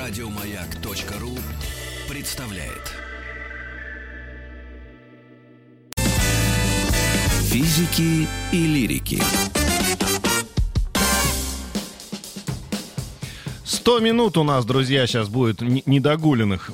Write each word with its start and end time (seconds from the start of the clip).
Радиомаяк.ру 0.00 1.36
представляет. 2.08 2.94
Физики 7.50 8.26
и 8.50 8.66
лирики. 8.66 9.18
100 13.64 14.00
минут 14.00 14.38
у 14.38 14.42
нас, 14.42 14.64
друзья, 14.64 15.06
сейчас 15.06 15.28
будет 15.28 15.60
недогуленных. 15.60 16.70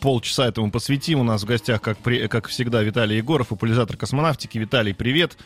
Полчаса 0.00 0.46
этому 0.46 0.70
посвятим. 0.70 1.18
У 1.18 1.24
нас 1.24 1.42
в 1.42 1.46
гостях, 1.46 1.82
как, 1.82 1.98
при- 1.98 2.28
как 2.28 2.46
всегда, 2.46 2.84
Виталий 2.84 3.16
Егоров, 3.16 3.48
популяризатор 3.48 3.96
космонавтики. 3.96 4.56
Виталий, 4.56 4.94
привет. 4.94 5.36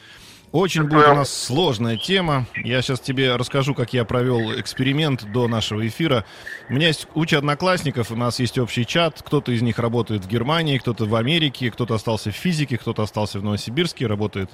Очень 0.53 0.83
будет 0.83 1.09
у 1.09 1.15
нас 1.15 1.35
сложная 1.35 1.97
тема. 1.97 2.47
Я 2.55 2.83
сейчас 2.83 3.01
тебе 3.01 3.37
расскажу, 3.37 3.75
как 3.75 3.95
я 3.95 4.05
провел 4.05 4.61
эксперимент 4.61 5.25
до 5.33 5.49
нашего 5.49 5.87
эфира. 5.87 6.27
У 6.69 6.75
меня 6.75 6.89
есть 6.89 7.07
куча 7.07 7.39
одноклассников, 7.39 8.11
у 8.11 8.17
нас 8.17 8.39
есть 8.39 8.59
общий 8.59 8.85
чат. 8.85 9.23
Кто-то 9.23 9.51
из 9.51 9.63
них 9.63 9.79
работает 9.79 10.27
в 10.27 10.29
Германии, 10.29 10.77
кто-то 10.77 11.07
в 11.07 11.15
Америке, 11.15 11.71
кто-то 11.71 11.95
остался 11.95 12.31
в 12.31 12.35
физике, 12.35 12.77
кто-то 12.77 13.03
остался 13.03 13.39
в 13.39 13.45
Новосибирске, 13.45 14.07
работает 14.07 14.51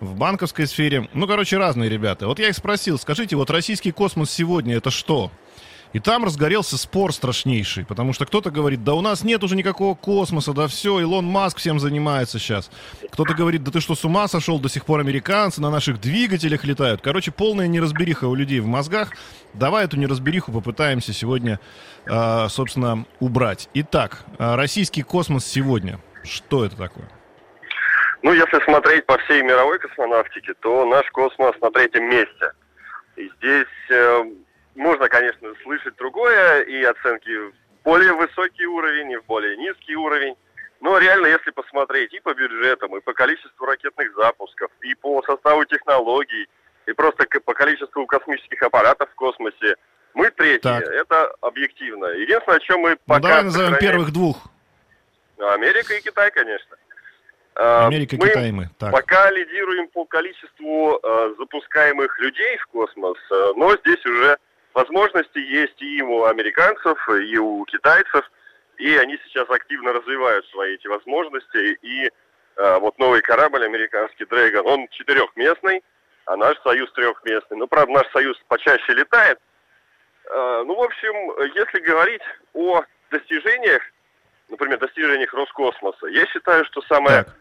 в 0.00 0.16
банковской 0.16 0.66
сфере. 0.66 1.10
Ну, 1.12 1.26
короче, 1.26 1.58
разные 1.58 1.90
ребята. 1.90 2.26
Вот 2.26 2.38
я 2.38 2.48
их 2.48 2.56
спросил, 2.56 2.98
скажите, 2.98 3.36
вот 3.36 3.50
российский 3.50 3.92
космос 3.92 4.30
сегодня 4.30 4.76
это 4.76 4.90
что? 4.90 5.30
И 5.94 6.00
там 6.00 6.24
разгорелся 6.24 6.76
спор 6.76 7.12
страшнейший, 7.12 7.86
потому 7.86 8.12
что 8.12 8.26
кто-то 8.26 8.50
говорит, 8.50 8.82
да 8.82 8.94
у 8.94 9.00
нас 9.00 9.22
нет 9.22 9.44
уже 9.44 9.54
никакого 9.54 9.94
космоса, 9.94 10.52
да 10.52 10.66
все, 10.66 10.98
Илон 10.98 11.24
Маск 11.24 11.58
всем 11.58 11.78
занимается 11.78 12.40
сейчас. 12.40 12.68
Кто-то 13.12 13.32
говорит, 13.32 13.62
да 13.62 13.70
ты 13.70 13.80
что, 13.80 13.94
с 13.94 14.04
ума 14.04 14.26
сошел, 14.26 14.58
до 14.58 14.68
сих 14.68 14.86
пор 14.86 14.98
американцы 14.98 15.62
на 15.62 15.70
наших 15.70 16.00
двигателях 16.00 16.64
летают. 16.64 17.00
Короче, 17.00 17.30
полная 17.30 17.68
неразбериха 17.68 18.24
у 18.24 18.34
людей 18.34 18.58
в 18.58 18.66
мозгах. 18.66 19.12
Давай 19.52 19.84
эту 19.84 19.96
неразбериху 19.96 20.50
попытаемся 20.50 21.12
сегодня, 21.12 21.60
э, 22.06 22.48
собственно, 22.48 23.06
убрать. 23.20 23.68
Итак, 23.74 24.24
э, 24.40 24.56
российский 24.56 25.02
космос 25.02 25.46
сегодня. 25.46 26.00
Что 26.24 26.64
это 26.64 26.76
такое? 26.76 27.08
Ну, 28.22 28.32
если 28.32 28.64
смотреть 28.64 29.06
по 29.06 29.16
всей 29.18 29.42
мировой 29.42 29.78
космонавтике, 29.78 30.54
то 30.54 30.84
наш 30.86 31.08
космос 31.12 31.54
на 31.62 31.70
третьем 31.70 32.10
месте. 32.10 32.50
И 33.16 33.30
здесь 33.38 33.90
э, 33.90 34.24
можно, 34.74 35.08
конечно, 35.08 35.52
слышать 35.62 35.96
другое, 35.96 36.62
и 36.62 36.82
оценки 36.82 37.50
в 37.50 37.52
более 37.84 38.12
высокий 38.12 38.66
уровень, 38.66 39.12
и 39.12 39.16
в 39.16 39.24
более 39.26 39.56
низкий 39.56 39.96
уровень. 39.96 40.34
Но 40.80 40.98
реально, 40.98 41.26
если 41.26 41.50
посмотреть 41.50 42.12
и 42.12 42.20
по 42.20 42.34
бюджетам, 42.34 42.96
и 42.96 43.00
по 43.00 43.12
количеству 43.12 43.64
ракетных 43.66 44.14
запусков, 44.14 44.70
и 44.82 44.94
по 44.94 45.22
составу 45.22 45.64
технологий, 45.64 46.48
и 46.86 46.92
просто 46.92 47.26
по 47.44 47.54
количеству 47.54 48.06
космических 48.06 48.62
аппаратов 48.62 49.10
в 49.10 49.14
космосе, 49.14 49.76
мы 50.12 50.30
третьи. 50.30 50.60
Так. 50.60 50.84
Это 50.84 51.26
объективно. 51.40 52.06
Единственное, 52.06 52.58
о 52.58 52.60
чем 52.60 52.80
мы 52.80 52.90
Ну, 52.90 52.96
пока... 53.06 53.20
давай 53.20 53.44
назовем 53.44 53.74
сохраняем- 53.74 53.80
первых 53.80 54.12
двух. 54.12 54.36
Америка 55.38 55.94
и 55.94 56.00
Китай, 56.00 56.30
конечно. 56.30 56.76
А, 57.56 57.86
Америка, 57.86 58.16
мы 58.18 58.28
Китай 58.28 58.52
мы. 58.52 58.68
Так. 58.78 58.92
Пока 58.92 59.30
лидируем 59.30 59.88
по 59.88 60.04
количеству 60.04 60.98
э, 61.02 61.34
запускаемых 61.38 62.18
людей 62.20 62.56
в 62.58 62.66
космос, 62.66 63.16
э, 63.30 63.52
но 63.56 63.76
здесь 63.76 64.04
уже 64.06 64.36
возможности 64.74 65.38
есть 65.38 65.80
и 65.80 66.02
у 66.02 66.24
американцев, 66.24 66.98
и 67.08 67.38
у 67.38 67.64
китайцев, 67.64 68.30
и 68.76 68.96
они 68.96 69.18
сейчас 69.24 69.48
активно 69.48 69.92
развивают 69.92 70.46
свои 70.48 70.74
эти 70.74 70.88
возможности. 70.88 71.78
И 71.80 72.10
э, 72.56 72.78
вот 72.80 72.98
новый 72.98 73.22
корабль 73.22 73.64
американский 73.64 74.24
Дрейган, 74.24 74.66
он 74.66 74.88
четырехместный, 74.88 75.82
а 76.26 76.36
наш 76.36 76.60
Союз 76.62 76.92
трехместный. 76.92 77.56
Ну, 77.56 77.66
правда, 77.66 77.92
наш 77.92 78.10
Союз 78.12 78.36
почаще 78.48 78.92
летает. 78.94 79.38
Э, 80.30 80.64
ну, 80.66 80.74
в 80.74 80.82
общем, 80.82 81.14
если 81.54 81.78
говорить 81.80 82.22
о 82.52 82.82
достижениях, 83.10 83.82
например, 84.48 84.78
достижениях 84.78 85.32
Роскосмоса, 85.32 86.06
я 86.08 86.26
считаю, 86.26 86.64
что 86.64 86.82
самое 86.82 87.24
Так. 87.24 87.34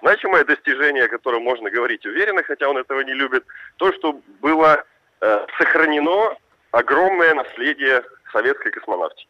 значимое 0.00 0.44
достижение, 0.44 1.04
о 1.04 1.08
котором 1.08 1.42
можно 1.42 1.70
говорить 1.70 2.06
уверенно, 2.06 2.42
хотя 2.44 2.68
он 2.68 2.78
этого 2.78 3.00
не 3.00 3.14
любит, 3.14 3.44
то, 3.78 3.92
что 3.94 4.20
было 4.40 4.84
э, 5.20 5.46
сохранено 5.58 6.36
огромное 6.70 7.34
наследие 7.34 8.04
советской 8.32 8.70
космонавтики. 8.70 9.28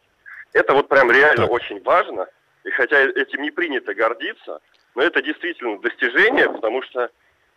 Это 0.53 0.73
вот 0.73 0.89
прям 0.89 1.11
реально 1.11 1.43
Так. 1.43 1.51
очень 1.51 1.81
важно, 1.83 2.27
и 2.63 2.71
хотя 2.71 2.99
этим 3.01 3.41
не 3.41 3.51
принято 3.51 3.93
гордиться, 3.93 4.59
но 4.95 5.03
это 5.03 5.21
действительно 5.21 5.79
достижение, 5.79 6.49
потому 6.49 6.81
что 6.83 7.09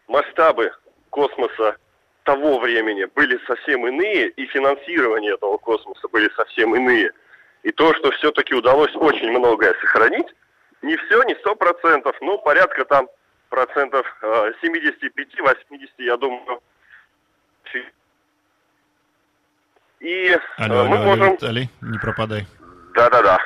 масштабы 0.09 0.73
космоса 1.11 1.77
того 2.25 2.59
времени 2.59 3.05
были 3.15 3.39
совсем 3.47 3.87
иные, 3.87 4.29
и 4.29 4.47
финансирование 4.47 5.35
этого 5.35 5.59
космоса 5.59 6.07
были 6.09 6.31
совсем 6.37 6.75
иные. 6.77 7.11
И 7.63 7.73
то, 7.73 7.95
что 7.95 8.11
все-таки 8.13 8.55
удалось 8.55 8.95
очень 8.95 9.31
многое 9.31 9.75
сохранить, 9.81 10.29
не 10.83 10.97
все, 10.97 11.23
не 11.25 11.35
сто 11.37 11.55
процентов, 11.55 12.17
но 12.21 12.39
порядка 12.39 12.85
там 12.85 13.09
процентов 13.49 14.07
э, 14.23 14.53
75-80, 14.63 15.89
я 15.99 16.17
думаю. 16.17 16.62
И 20.13 20.29
э, 20.29 20.39
Алло, 20.59 20.85
мы 20.85 20.97
алло, 20.97 21.07
можем... 21.07 21.33
Виталий, 21.33 21.71
не 21.81 21.99
пропадай. 21.99 22.47
Да-да-да. 22.95 23.39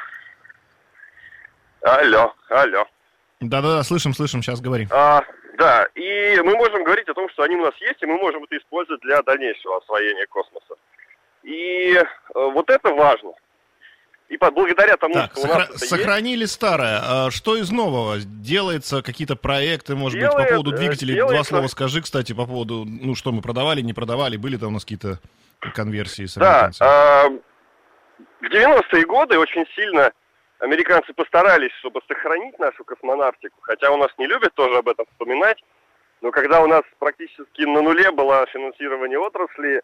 Алло, 1.83 2.35
алло. 2.51 2.85
Да-да-да, 3.41 3.83
слышим, 3.85 4.13
слышим, 4.15 4.43
сейчас 4.43 4.61
говори. 4.61 4.89
А, 4.91 5.23
да, 5.59 5.87
и 5.95 6.41
мы 6.43 6.57
можем 6.57 6.83
говорить 6.83 7.09
о 7.09 7.15
том, 7.15 7.29
что 7.31 7.45
они 7.45 7.55
у 7.57 7.63
нас 7.65 7.75
есть, 7.81 8.03
и 8.03 8.07
мы 8.07 8.17
можем 8.17 8.43
это 8.43 8.57
использовать 8.57 9.01
для 9.03 9.23
дальнейшего 9.23 9.77
освоения 9.79 10.27
космоса. 10.27 10.75
И 11.45 11.93
э, 11.95 12.05
вот 12.35 12.69
это 12.71 12.91
важно. 12.91 13.33
И 14.29 14.37
по- 14.37 14.51
благодаря 14.51 14.97
тому, 14.97 15.15
Так, 15.15 15.31
что 15.33 15.43
у 15.43 15.45
сохра- 15.45 15.59
нас 15.59 15.65
это 15.69 15.73
есть, 15.75 15.89
сохранили 15.89 16.45
старое. 16.47 17.01
А 17.05 17.31
что 17.31 17.57
из 17.57 17.71
нового? 17.71 18.19
Делается 18.19 19.03
какие-то 19.03 19.37
проекты, 19.37 19.95
может 19.95 20.19
быть, 20.19 20.29
Делает, 20.29 20.49
по 20.49 20.55
поводу 20.57 20.73
э, 20.73 20.77
двигателей? 20.79 21.15
Два 21.15 21.29
делается. 21.29 21.51
слова 21.51 21.69
скажи, 21.69 22.03
кстати, 22.03 22.33
по 22.33 22.47
поводу, 22.47 22.85
ну, 22.85 23.15
что 23.15 23.31
мы 23.31 23.41
продавали, 23.43 23.83
не 23.83 23.93
продавали, 23.93 24.37
были 24.37 24.57
там 24.57 24.71
у 24.71 24.73
нас 24.73 24.83
какие-то 24.85 25.21
конверсии 25.75 26.27
с 26.27 26.35
Да, 26.37 26.71
а, 26.81 27.29
в 28.41 28.45
90-е 28.45 29.05
годы 29.05 29.39
очень 29.39 29.67
сильно 29.75 30.13
американцы 30.59 31.13
постарались, 31.13 31.73
чтобы 31.81 32.01
сохранить 32.09 32.59
нашу 32.59 32.85
космонавтику, 32.85 33.57
хотя 33.61 33.91
у 33.91 33.97
нас 33.97 34.11
не 34.19 34.27
любят 34.27 34.55
тоже 34.55 34.79
об 34.79 34.89
этом 34.89 35.07
вспоминать, 35.13 35.63
но 36.23 36.31
когда 36.31 36.63
у 36.63 36.67
нас 36.67 36.83
практически 36.99 37.63
на 37.63 37.83
нуле 37.83 38.11
было 38.11 38.47
финансирование 38.47 39.19
отрасли, 39.19 39.83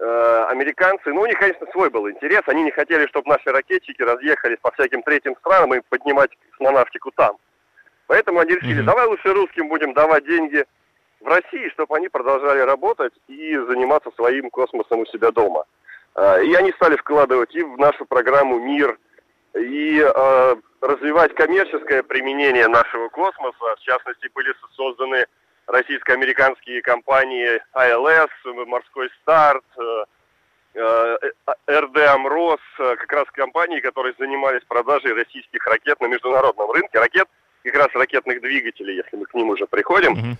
э, 0.00 0.44
американцы, 0.48 1.12
ну, 1.12 1.22
у 1.22 1.26
них, 1.26 1.38
конечно, 1.38 1.66
свой 1.72 1.90
был 1.90 2.08
интерес, 2.08 2.42
они 2.46 2.62
не 2.62 2.70
хотели, 2.70 3.06
чтобы 3.08 3.30
наши 3.30 3.50
ракетчики 3.50 4.02
разъехались 4.02 4.58
по 4.60 4.70
всяким 4.72 5.02
третьим 5.02 5.34
странам 5.36 5.74
и 5.74 5.80
поднимать 5.88 6.30
космонавтику 6.50 7.10
там. 7.12 7.36
Поэтому 8.06 8.40
они 8.40 8.54
решили, 8.54 8.78
Мгм. 8.78 8.86
давай 8.86 9.06
лучше 9.06 9.32
русским 9.32 9.68
будем 9.68 9.94
давать 9.94 10.26
деньги 10.26 10.64
в 11.24 11.28
России, 11.28 11.70
чтобы 11.70 11.96
они 11.96 12.08
продолжали 12.08 12.60
работать 12.60 13.14
и 13.28 13.56
заниматься 13.56 14.10
своим 14.14 14.50
космосом 14.50 15.00
у 15.00 15.06
себя 15.06 15.30
дома. 15.30 15.64
А, 16.14 16.38
И 16.40 16.52
они 16.54 16.70
стали 16.72 16.96
вкладывать 16.96 17.54
и 17.54 17.62
в 17.62 17.78
нашу 17.78 18.04
программу 18.04 18.58
«Мир», 18.58 18.98
и 19.54 20.00
э, 20.00 20.56
развивать 20.80 21.32
коммерческое 21.36 22.02
применение 22.02 22.66
нашего 22.66 23.08
космоса. 23.08 23.76
В 23.76 23.80
частности, 23.80 24.28
были 24.34 24.52
созданы 24.74 25.26
российско-американские 25.68 26.82
компании 26.82 27.60
АЛС, 27.72 28.30
«Морской 28.66 29.08
старт», 29.22 29.64
э, 29.78 30.04
э, 30.74 31.16
РД 31.70 31.98
«Амрос», 32.08 32.60
э, 32.80 32.96
как 32.96 33.12
раз 33.12 33.24
компании, 33.30 33.78
которые 33.78 34.14
занимались 34.18 34.64
продажей 34.66 35.12
российских 35.14 35.64
ракет 35.66 36.00
на 36.00 36.06
международном 36.06 36.70
рынке. 36.72 36.98
Ракет, 36.98 37.28
как 37.62 37.76
раз 37.76 37.88
ракетных 37.94 38.40
двигателей, 38.40 38.96
если 38.96 39.16
мы 39.16 39.26
к 39.26 39.34
ним 39.34 39.50
уже 39.50 39.66
приходим. 39.66 40.12
Мгм, 40.12 40.36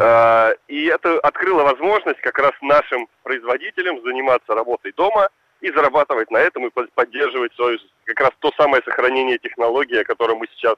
Э, 0.00 0.54
И 0.68 0.86
это 0.86 1.18
открыло 1.20 1.62
возможность 1.62 2.20
как 2.20 2.38
раз 2.38 2.52
нашим 2.60 3.08
производителям 3.22 4.02
заниматься 4.02 4.54
работой 4.54 4.92
дома 4.92 5.28
и 5.60 5.70
зарабатывать 5.70 6.30
на 6.30 6.38
этом 6.38 6.66
и 6.66 6.70
под- 6.70 6.92
поддерживать 6.92 7.54
свое, 7.54 7.78
как 8.04 8.20
раз 8.20 8.30
то 8.40 8.52
самое 8.56 8.82
сохранение 8.82 9.38
технологии, 9.38 10.00
о 10.00 10.04
котором 10.04 10.38
мы 10.38 10.46
сейчас 10.48 10.76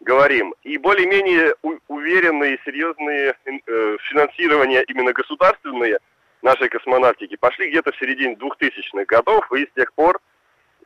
говорим. 0.00 0.54
И 0.62 0.78
более-менее 0.78 1.54
уверенные, 1.88 2.58
серьезные 2.64 3.34
э, 3.44 3.96
финансирования 4.10 4.82
именно 4.88 5.12
государственные 5.12 5.98
нашей 6.42 6.68
космонавтики 6.68 7.36
пошли 7.36 7.70
где-то 7.70 7.92
в 7.92 7.96
середине 7.98 8.34
2000-х 8.34 9.04
годов, 9.06 9.50
и 9.52 9.66
с 9.66 9.70
тех 9.74 9.92
пор 9.94 10.20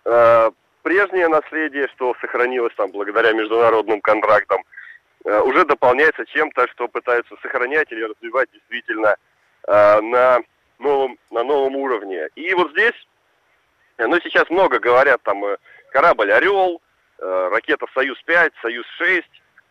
э, 0.04 0.50
прежнее 0.82 1.28
наследие, 1.28 1.88
что 1.94 2.14
сохранилось 2.20 2.74
там 2.76 2.90
благодаря 2.90 3.32
международным 3.32 4.00
контрактам, 4.00 4.62
уже 5.24 5.64
дополняется 5.64 6.24
чем-то, 6.26 6.66
что 6.68 6.88
пытаются 6.88 7.34
сохранять 7.42 7.90
или 7.92 8.02
развивать 8.02 8.50
действительно 8.52 9.16
э, 9.68 10.00
на 10.00 10.40
новом, 10.78 11.18
на 11.30 11.44
новом 11.44 11.76
уровне. 11.76 12.28
И 12.34 12.52
вот 12.54 12.70
здесь, 12.72 12.94
э, 13.98 14.06
ну, 14.06 14.18
сейчас 14.22 14.48
много 14.50 14.78
говорят, 14.78 15.22
там, 15.22 15.44
э, 15.44 15.56
корабль 15.90 16.32
«Орел», 16.32 16.80
э, 17.18 17.48
ракета 17.52 17.86
«Союз-5», 17.94 18.52
«Союз-6». 18.62 19.24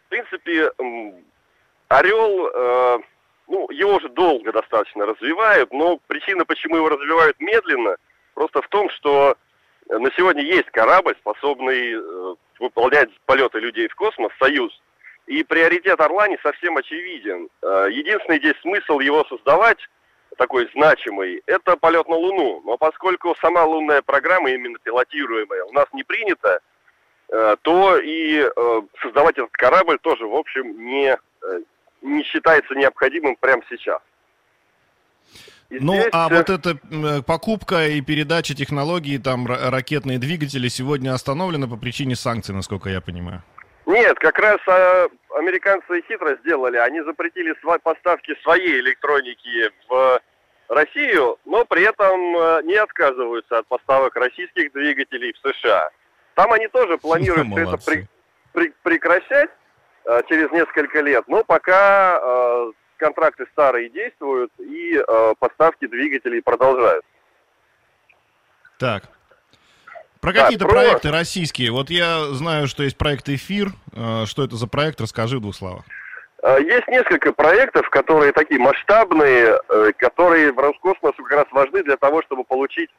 В 0.06 0.10
принципе, 0.10 0.72
«Орел», 1.90 2.48
э, 2.48 3.00
ну, 3.48 3.70
его 3.72 3.96
уже 3.96 4.10
долго 4.10 4.52
достаточно 4.54 5.06
развивают, 5.06 5.72
но 5.74 5.98
причина, 6.08 6.46
почему 6.46 6.78
его 6.78 6.90
развивают 6.90 7.40
медленно, 7.40 7.98
просто 8.34 8.62
в 8.62 8.68
том, 8.70 8.90
что 8.92 9.36
на 9.90 10.10
сегодня 10.16 10.44
есть 10.44 10.70
корабль, 10.72 11.16
способный 11.20 11.94
э, 11.94 12.36
выполнять 12.60 13.10
полеты 13.26 13.60
людей 13.60 13.88
в 13.90 13.96
космос, 13.96 14.32
«Союз». 14.40 14.72
И 15.28 15.44
приоритет 15.44 16.00
«Орла» 16.02 16.28
не 16.28 16.38
совсем 16.42 16.78
очевиден. 16.78 17.48
Э, 17.62 17.88
единственный 17.92 18.40
здесь 18.40 18.56
смысл 18.62 19.00
его 19.00 19.24
создавать, 19.26 19.78
такой 20.38 20.70
значимый, 20.74 21.42
это 21.46 21.78
полет 21.78 22.08
на 22.08 22.16
Луну. 22.16 22.62
Но 22.66 22.78
поскольку 22.78 23.36
сама 23.42 23.64
лунная 23.64 24.02
программа, 24.02 24.50
именно 24.52 24.78
пилотируемая, 24.80 25.64
у 25.66 25.74
нас 25.74 25.86
не 25.94 26.04
принята, 26.04 26.60
э, 27.30 27.56
то 27.62 27.98
и 27.98 28.40
э, 28.40 28.82
создавать 29.02 29.38
этот 29.38 29.52
корабль 29.52 30.00
тоже, 30.00 30.26
в 30.26 30.36
общем, 30.36 30.86
не, 30.86 31.18
не 32.02 32.24
считается 32.24 32.74
необходимым 32.76 33.36
прямо 33.40 33.62
сейчас. 33.70 34.02
И 35.70 35.80
ну, 35.80 35.94
здесь... 35.94 36.10
а 36.12 36.28
вот 36.28 36.50
эта 36.50 36.76
покупка 37.26 37.88
и 37.88 38.02
передача 38.02 38.54
технологий, 38.54 39.18
там, 39.18 39.48
ракетные 39.48 40.20
двигатели 40.20 40.68
сегодня 40.68 41.14
остановлена 41.14 41.68
по 41.68 41.78
причине 41.78 42.16
санкций, 42.16 42.54
насколько 42.54 42.90
я 42.90 43.00
понимаю. 43.00 43.44
Нет, 43.86 44.18
как 44.20 44.38
раз 44.40 44.60
а, 44.68 45.08
американцы 45.38 46.02
хитро 46.08 46.36
сделали. 46.44 46.78
Они 46.78 47.02
запретили 47.02 47.54
сва- 47.64 47.80
поставки 47.80 48.36
своей 48.44 48.80
электроники 48.80 49.72
в 49.90 50.20
Россию, 50.70 51.38
но 51.46 51.66
при 51.66 51.84
этом 51.84 52.38
а, 52.38 52.62
не 52.62 52.76
отказываются 52.76 53.60
от 53.60 53.68
поставок 53.68 54.16
российских 54.16 54.72
двигателей 54.72 55.34
в 55.34 55.50
США. 55.50 55.90
Там 56.36 56.54
они 56.54 56.68
тоже 56.68 56.98
планируют 57.02 57.48
все 57.48 57.62
это 57.62 57.78
при- 57.86 58.08
при- 58.54 58.74
прекращать 58.84 59.50
а, 60.06 60.22
через 60.24 60.52
несколько 60.52 61.02
лет, 61.02 61.24
но 61.28 61.44
пока 61.44 62.18
а, 62.22 62.72
контракты 62.98 63.48
старые 63.52 63.90
действуют 63.90 64.52
и 64.60 64.96
э, 64.96 65.34
поставки 65.40 65.88
двигателей 65.88 66.40
продолжаются. 66.44 67.10
Так. 68.78 69.06
Про 70.22 70.34
да, 70.34 70.44
какие-то 70.44 70.66
про... 70.66 70.74
проекты 70.74 71.12
российские. 71.12 71.72
Вот 71.72 71.90
я 71.90 72.26
знаю, 72.34 72.68
что 72.68 72.84
есть 72.84 72.96
проект 72.96 73.28
«Эфир». 73.28 73.70
Э, 73.92 74.26
что 74.28 74.44
это 74.44 74.56
за 74.56 74.68
проект? 74.68 75.02
Расскажи 75.02 75.40
в 75.40 75.42
двух 75.42 75.56
словах. 75.56 75.84
Э, 76.44 76.58
есть 76.62 76.88
несколько 76.88 77.34
проектов, 77.34 77.90
которые 77.90 78.32
такие 78.32 78.60
масштабные, 78.60 79.60
э, 79.68 79.92
которые 79.98 80.54
в 80.54 80.60
Роскосмосу 80.60 81.24
как 81.24 81.32
раз 81.32 81.46
важны 81.52 81.84
для 81.84 81.98
того, 81.98 82.22
чтобы 82.22 82.44
получить 82.44 82.92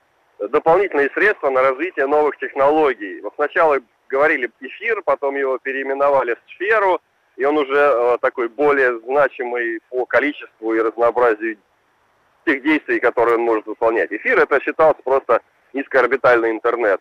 дополнительные 0.51 1.11
средства 1.15 1.51
на 1.51 1.63
развитие 1.63 2.09
новых 2.09 2.37
технологий. 2.39 3.21
Вот 3.21 3.35
сначала 3.37 3.79
говорили 4.09 4.51
«Эфир», 4.61 5.01
потом 5.05 5.37
его 5.37 5.59
переименовали 5.59 6.35
в 6.35 6.53
«Сферу», 6.55 7.01
и 7.37 7.45
он 7.45 7.57
уже 7.57 8.19
такой 8.21 8.49
более 8.49 8.99
значимый 8.99 9.79
по 9.91 10.05
количеству 10.07 10.75
и 10.75 10.81
разнообразию 10.81 11.57
тех 12.45 12.63
действий, 12.65 12.99
которые 12.99 13.37
он 13.37 13.43
может 13.43 13.67
выполнять. 13.67 14.11
Эфир 14.11 14.41
это 14.41 14.61
считался 14.61 15.01
просто 15.05 15.41
низкоорбитальный 15.73 16.51
интернет. 16.51 17.01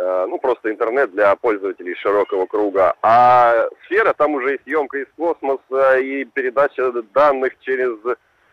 Э, 0.00 0.26
ну, 0.28 0.38
просто 0.38 0.70
интернет 0.70 1.12
для 1.12 1.36
пользователей 1.36 1.94
широкого 1.96 2.46
круга. 2.46 2.94
А 3.02 3.68
сфера, 3.84 4.12
там 4.14 4.34
уже 4.34 4.56
и 4.56 4.62
съемка 4.62 4.98
из 4.98 5.06
космоса, 5.16 5.98
и 5.98 6.24
передача 6.24 6.90
данных 7.14 7.52
через 7.60 7.96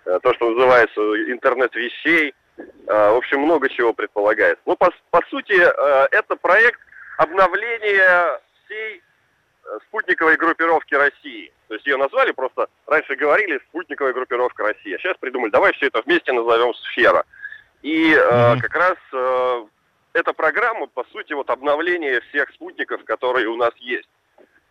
э, 0.05 0.19
то, 0.21 0.33
что 0.33 0.51
называется 0.51 1.01
интернет 1.31 1.73
вещей. 1.75 2.33
Э, 2.57 3.11
в 3.11 3.17
общем, 3.17 3.41
много 3.41 3.69
чего 3.69 3.93
предполагается. 3.93 4.61
Ну, 4.65 4.75
по, 4.75 4.91
по 5.11 5.21
сути, 5.29 5.53
э, 5.53 6.07
это 6.11 6.35
проект 6.35 6.79
обновления 7.17 8.39
всей 8.65 9.01
Э, 9.67 9.79
спутниковой 9.87 10.37
группировки 10.37 10.93
России. 10.95 11.51
То 11.67 11.73
есть 11.73 11.85
ее 11.85 11.97
назвали 11.97 12.31
просто, 12.31 12.67
раньше 12.85 13.15
говорили 13.15 13.59
спутниковая 13.67 14.13
группировка 14.13 14.63
России, 14.63 14.93
а 14.93 14.97
сейчас 14.97 15.17
придумали, 15.17 15.51
давай 15.51 15.73
все 15.73 15.87
это 15.87 16.01
вместе 16.03 16.31
назовем 16.31 16.73
сфера. 16.73 17.25
И 17.81 18.13
mm-hmm. 18.13 18.59
как 18.61 18.75
раз 18.75 18.97
э, 19.13 19.65
эта 20.17 20.33
программа, 20.33 20.87
по 20.87 21.03
сути, 21.11 21.33
вот 21.33 21.49
обновление 21.49 22.21
всех 22.29 22.49
спутников, 22.51 23.03
которые 23.03 23.47
у 23.47 23.55
нас 23.55 23.71
есть. 23.77 24.09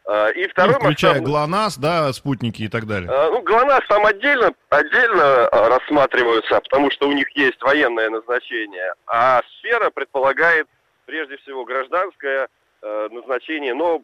Э, 0.09 0.33
и 0.33 0.49
второй 0.49 0.75
ну, 0.75 0.81
включая 0.81 1.21
масштаб... 1.21 1.27
ГЛОНАСС, 1.27 1.77
да, 1.79 2.13
спутники 2.13 2.63
и 2.63 2.69
так 2.69 2.87
далее. 2.87 3.09
Э, 3.09 3.31
ну, 3.31 3.43
ГЛОНАСС 3.43 3.87
там 3.89 4.05
отдельно, 4.07 4.53
отдельно 4.71 5.49
рассматриваются, 5.51 6.61
потому 6.61 6.91
что 6.91 7.09
у 7.09 7.13
них 7.13 7.29
есть 7.37 7.63
военное 7.63 8.11
назначение. 8.11 8.93
А 9.07 9.43
сфера 9.59 9.91
предполагает, 9.91 10.67
прежде 11.07 11.37
всего, 11.39 11.65
гражданское 11.65 12.49
назначение, 12.83 13.75
но 13.75 14.03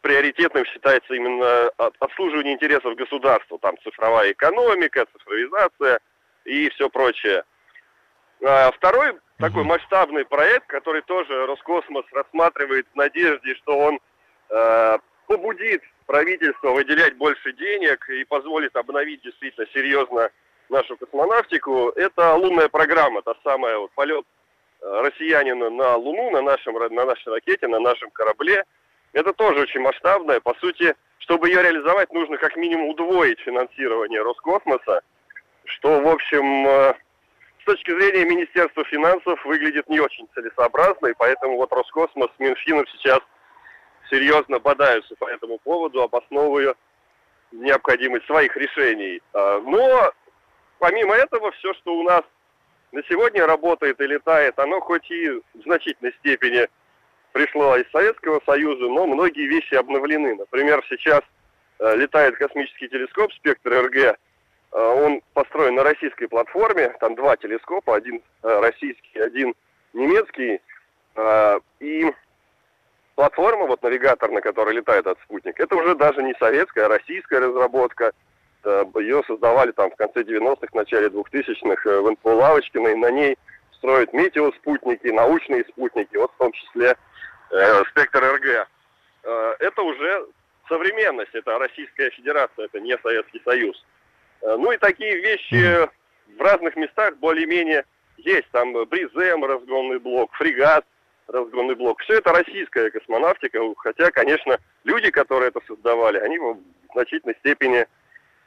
приоритетным 0.00 0.64
считается 0.64 1.12
именно 1.12 1.68
обслуживание 1.98 2.54
интересов 2.54 2.94
государства. 2.96 3.58
Там 3.58 3.76
цифровая 3.82 4.32
экономика, 4.32 5.06
цифровизация 5.12 6.00
и 6.44 6.70
все 6.70 6.88
прочее. 6.88 7.42
А 8.42 8.70
второй. 8.72 9.14
Такой 9.40 9.64
масштабный 9.64 10.24
проект, 10.24 10.66
который 10.66 11.02
тоже 11.02 11.46
Роскосмос 11.46 12.04
рассматривает 12.12 12.86
в 12.92 12.96
надежде, 12.96 13.54
что 13.56 13.78
он 13.78 14.00
э, 14.50 14.98
побудит 15.26 15.82
правительство 16.06 16.70
выделять 16.70 17.16
больше 17.16 17.52
денег 17.52 18.08
и 18.10 18.24
позволит 18.24 18.76
обновить 18.76 19.22
действительно 19.22 19.66
серьезно 19.72 20.30
нашу 20.68 20.96
космонавтику, 20.96 21.90
это 21.96 22.34
лунная 22.34 22.68
программа, 22.68 23.22
та 23.22 23.34
самая 23.42 23.78
вот 23.78 23.90
полет 23.92 24.24
э, 24.80 25.00
россиянина 25.02 25.70
на 25.70 25.96
Луну, 25.96 26.30
на, 26.30 26.42
нашем, 26.42 26.74
на 26.74 27.04
нашей 27.04 27.32
ракете, 27.32 27.66
на 27.66 27.80
нашем 27.80 28.10
корабле– 28.10 28.64
это 29.12 29.32
тоже 29.32 29.60
очень 29.60 29.80
масштабное. 29.80 30.40
По 30.40 30.54
сути, 30.54 30.94
чтобы 31.18 31.48
ее 31.48 31.62
реализовать, 31.62 32.12
нужно 32.12 32.36
как 32.36 32.56
минимум 32.56 32.90
удвоить 32.90 33.40
финансирование 33.40 34.22
Роскосмоса, 34.22 35.02
что, 35.64 36.00
в 36.00 36.08
общем, 36.08 36.66
э, 36.66 36.94
с 37.60 37.64
точки 37.64 37.90
зрения 37.90 38.24
Министерства 38.24 38.84
финансов 38.84 39.44
выглядит 39.44 39.88
не 39.88 40.00
очень 40.00 40.28
целесообразно, 40.34 41.08
и 41.08 41.14
поэтому 41.16 41.56
вот 41.56 41.72
Роскосмос 41.72 42.28
с 42.36 42.38
Минфином 42.38 42.86
сейчас 42.88 43.20
серьезно 44.10 44.58
бодаются 44.58 45.14
по 45.16 45.28
этому 45.28 45.58
поводу, 45.58 46.02
обосновывая 46.02 46.74
необходимость 47.52 48.26
своих 48.26 48.56
решений. 48.56 49.20
А, 49.32 49.60
но 49.60 50.12
помимо 50.78 51.14
этого, 51.14 51.52
все, 51.52 51.74
что 51.74 51.94
у 51.94 52.02
нас 52.02 52.22
на 52.92 53.02
сегодня 53.08 53.46
работает 53.46 54.00
и 54.00 54.06
летает, 54.06 54.58
оно 54.58 54.80
хоть 54.80 55.08
и 55.10 55.28
в 55.30 55.62
значительной 55.64 56.12
степени 56.18 56.68
пришло 57.32 57.76
из 57.76 57.88
Советского 57.90 58.40
Союза, 58.44 58.88
но 58.88 59.06
многие 59.06 59.46
вещи 59.46 59.74
обновлены. 59.74 60.34
Например, 60.34 60.84
сейчас 60.88 61.22
э, 61.78 61.96
летает 61.96 62.36
космический 62.36 62.88
телескоп 62.88 63.32
«Спектр 63.34 63.70
РГ». 63.70 64.18
Э, 64.72 64.78
он 64.78 65.22
построен 65.34 65.74
на 65.74 65.82
российской 65.82 66.26
платформе. 66.26 66.94
Там 67.00 67.14
два 67.14 67.36
телескопа, 67.36 67.96
один 67.96 68.22
э, 68.42 68.60
российский, 68.60 69.18
один 69.18 69.54
немецкий. 69.92 70.60
Э, 71.16 71.58
и 71.80 72.12
платформа, 73.14 73.66
вот 73.66 73.82
навигатор, 73.82 74.30
на 74.30 74.40
которой 74.40 74.74
летает 74.74 75.06
этот 75.06 75.20
спутник, 75.24 75.58
это 75.58 75.76
уже 75.76 75.94
даже 75.94 76.22
не 76.22 76.34
советская, 76.38 76.86
а 76.86 76.88
российская 76.88 77.40
разработка. 77.40 78.12
Ее 78.62 79.22
создавали 79.26 79.72
там 79.72 79.90
в 79.90 79.96
конце 79.96 80.20
90-х, 80.20 80.68
начале 80.74 81.08
2000-х 81.08 81.90
э, 81.90 82.00
в 82.00 82.10
НПО 82.10 82.28
Лавочкиной. 82.28 82.94
На 82.96 83.10
ней 83.10 83.36
строят 83.72 84.12
метеоспутники, 84.12 85.08
научные 85.08 85.64
спутники, 85.64 86.16
вот 86.16 86.30
в 86.32 86.36
том 86.36 86.52
числе 86.52 86.94
э, 87.50 87.84
спектр 87.90 88.22
РГ. 88.22 88.68
Э, 89.24 89.54
это 89.58 89.82
уже 89.82 90.26
современность, 90.68 91.34
это 91.34 91.58
Российская 91.58 92.10
Федерация, 92.10 92.66
это 92.66 92.80
не 92.80 92.96
Советский 92.98 93.40
Союз. 93.44 93.82
Э, 93.82 93.99
ну 94.42 94.72
и 94.72 94.78
такие 94.78 95.16
вещи 95.16 95.88
в 96.36 96.40
разных 96.40 96.76
местах 96.76 97.16
более-менее 97.18 97.84
есть. 98.16 98.48
Там 98.52 98.72
Бризем, 98.86 99.44
разгонный 99.44 99.98
блок, 99.98 100.32
фрегат, 100.34 100.84
разгонный 101.28 101.74
блок. 101.74 102.00
Все 102.02 102.14
это 102.14 102.32
российская 102.32 102.90
космонавтика, 102.90 103.60
хотя, 103.78 104.10
конечно, 104.10 104.58
люди, 104.84 105.10
которые 105.10 105.48
это 105.48 105.60
создавали, 105.66 106.18
они 106.18 106.38
в 106.38 106.58
значительной 106.92 107.36
степени 107.36 107.86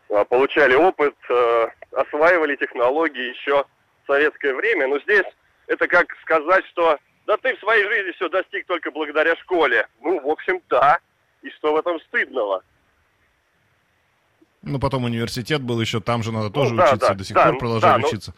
э, 0.10 0.26
получали 0.26 0.76
опыт, 0.76 1.16
э, 1.30 1.68
осваивали 1.92 2.56
технологии 2.56 3.30
еще 3.30 3.66
в 4.04 4.08
советское 4.08 4.54
время. 4.54 4.88
Но 4.88 5.00
здесь 5.00 5.26
это 5.68 5.88
как 5.88 6.08
сказать, 6.22 6.66
что 6.68 6.98
да 7.26 7.38
ты 7.38 7.56
в 7.56 7.60
своей 7.60 7.86
жизни 7.86 8.12
все 8.12 8.30
достиг 8.30 8.66
только 8.68 8.92
благодаря 8.92 9.36
школе. 9.38 9.88
Ну, 10.02 10.20
в 10.20 10.28
общем, 10.28 10.62
да. 10.70 11.00
И 11.42 11.50
что 11.52 11.74
в 11.74 11.78
этом 11.78 12.00
стыдного? 12.02 12.64
Ну, 14.64 14.80
потом 14.80 15.04
университет 15.04 15.62
был 15.62 15.80
еще, 15.80 16.00
там 16.00 16.24
же 16.24 16.32
надо 16.32 16.46
ну, 16.46 16.52
тоже 16.52 16.76
да, 16.76 16.86
учиться, 16.86 17.10
да, 17.10 17.14
до 17.14 17.24
сих 17.24 17.36
да, 17.36 17.44
пор 17.46 17.58
продолжать 17.58 17.92
да, 17.92 17.98
ну, 17.98 18.08
учиться. 18.08 18.34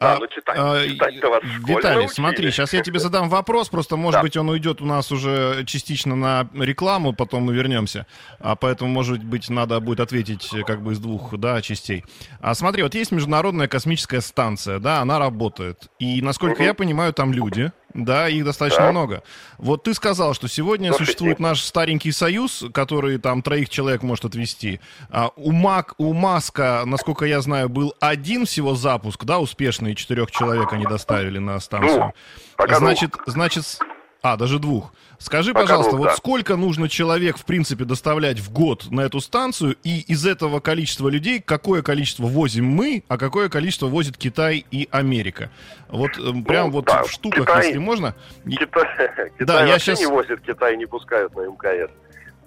Да, 0.00 0.14
а, 0.14 0.18
ну 0.18 0.26
читать, 0.28 0.56
а, 0.58 0.88
читать 0.88 1.22
вас 1.22 1.42
Виталий, 1.66 2.08
смотри, 2.08 2.50
сейчас 2.50 2.72
я 2.72 2.80
тебе 2.80 2.98
задам 2.98 3.28
вопрос, 3.28 3.68
просто, 3.68 3.96
может 3.96 4.20
да. 4.20 4.22
быть, 4.22 4.34
он 4.34 4.48
уйдет 4.48 4.80
у 4.80 4.86
нас 4.86 5.12
уже 5.12 5.62
частично 5.66 6.16
на 6.16 6.48
рекламу, 6.54 7.12
потом 7.12 7.42
мы 7.42 7.52
вернемся. 7.52 8.06
А 8.38 8.56
поэтому, 8.56 8.90
может 8.90 9.22
быть, 9.22 9.50
надо 9.50 9.78
будет 9.78 10.00
ответить 10.00 10.50
как 10.66 10.80
бы 10.80 10.94
из 10.94 10.98
двух, 11.00 11.36
да, 11.38 11.60
частей. 11.60 12.04
А 12.40 12.54
смотри, 12.54 12.82
вот 12.82 12.94
есть 12.94 13.12
Международная 13.12 13.68
космическая 13.68 14.22
станция, 14.22 14.78
да, 14.78 15.00
она 15.00 15.18
работает. 15.18 15.88
И, 15.98 16.22
насколько 16.22 16.60
угу. 16.60 16.64
я 16.64 16.72
понимаю, 16.72 17.12
там 17.12 17.34
люди, 17.34 17.70
Да, 17.94 18.28
их 18.28 18.44
достаточно 18.44 18.84
да. 18.84 18.90
много. 18.92 19.22
Вот 19.58 19.84
ты 19.84 19.94
сказал, 19.94 20.34
что 20.34 20.48
сегодня 20.48 20.90
Слушайте. 20.90 21.04
существует 21.04 21.40
наш 21.40 21.62
старенький 21.62 22.12
союз, 22.12 22.64
который 22.72 23.18
там 23.18 23.42
троих 23.42 23.68
человек 23.68 24.02
может 24.02 24.24
отвести. 24.24 24.80
А 25.10 25.30
у, 25.36 25.52
Мак, 25.52 25.94
у 25.98 26.12
Маска, 26.12 26.82
насколько 26.86 27.24
я 27.24 27.40
знаю, 27.40 27.68
был 27.68 27.94
один 28.00 28.46
всего 28.46 28.74
запуск, 28.74 29.24
да, 29.24 29.38
успешный, 29.38 29.94
четырех 29.94 30.30
человек 30.30 30.72
они 30.72 30.84
доставили 30.84 31.38
на 31.38 31.58
станцию. 31.58 32.12
Ну, 32.58 32.74
значит, 32.76 33.14
значит, 33.26 33.78
а, 34.22 34.36
даже 34.36 34.58
двух. 34.58 34.92
Скажи, 35.18 35.52
Пока 35.52 35.64
пожалуйста, 35.64 35.90
двух, 35.92 36.00
вот 36.00 36.08
да. 36.10 36.16
сколько 36.16 36.56
нужно 36.56 36.88
человек, 36.88 37.36
в 37.36 37.44
принципе, 37.44 37.84
доставлять 37.84 38.38
в 38.38 38.52
год 38.52 38.90
на 38.90 39.02
эту 39.02 39.20
станцию, 39.20 39.76
и 39.82 40.00
из 40.00 40.26
этого 40.26 40.60
количества 40.60 41.08
людей 41.08 41.42
какое 41.44 41.82
количество 41.82 42.24
возим 42.24 42.66
мы, 42.66 43.04
а 43.08 43.18
какое 43.18 43.48
количество 43.48 43.86
возит 43.86 44.16
Китай 44.16 44.64
и 44.70 44.88
Америка? 44.90 45.50
Вот 45.88 46.12
э, 46.16 46.20
ну, 46.20 46.44
прям 46.44 46.70
вот 46.70 46.86
да. 46.86 47.02
в 47.02 47.10
штуках, 47.10 47.46
Китай, 47.46 47.66
если 47.66 47.78
можно. 47.78 48.14
Китай, 48.44 49.30
да, 49.40 49.64
я 49.64 49.78
сейчас... 49.78 50.00
не 50.00 50.06
возит, 50.06 50.40
Китай 50.40 50.76
не 50.76 50.86
пускают 50.86 51.34
на 51.34 51.46
МКС. 51.46 51.90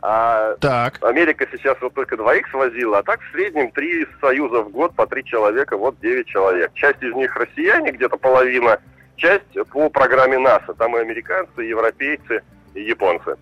А 0.06 0.58
так. 0.58 1.02
Америка 1.02 1.48
сейчас 1.50 1.78
вот 1.80 1.94
только 1.94 2.18
двоих 2.18 2.46
свозила, 2.50 2.98
а 2.98 3.04
так 3.04 3.22
в 3.22 3.32
среднем 3.32 3.72
три 3.72 4.06
союза 4.20 4.62
в 4.62 4.70
год 4.70 4.94
по 4.96 5.08
три 5.08 5.24
человека, 5.24 5.78
вот 5.78 5.98
девять 6.02 6.28
человек. 6.28 6.74
Часть 6.74 7.02
из 7.02 7.16
них 7.16 7.34
россияне, 7.38 7.92
где-то 7.92 8.18
половина, 8.18 8.80
часть 9.18 9.54
по 9.72 9.90
программе 9.90 10.38
НАСА. 10.38 10.74
Там 10.74 10.98
и 10.98 11.00
американцы, 11.00 11.66
и 11.66 11.70
европейцы, 11.70 12.42
и 12.74 12.82
японцы. 12.82 13.36